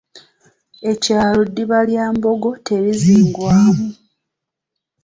Ekyalo 0.91 1.39
ddiba 1.47 1.79
lya 1.89 2.05
mbogo 2.15 2.49
terizingwa 2.65 3.51
omu 3.69 3.89